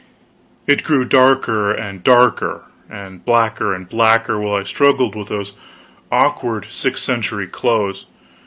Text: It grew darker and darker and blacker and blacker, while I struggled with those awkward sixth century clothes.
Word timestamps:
It 0.65 0.83
grew 0.83 1.05
darker 1.05 1.71
and 1.71 2.03
darker 2.03 2.63
and 2.89 3.23
blacker 3.23 3.71
and 3.75 3.87
blacker, 3.87 4.39
while 4.39 4.55
I 4.55 4.63
struggled 4.63 5.13
with 5.15 5.27
those 5.27 5.53
awkward 6.11 6.65
sixth 6.71 7.03
century 7.03 7.45
clothes. 7.45 8.07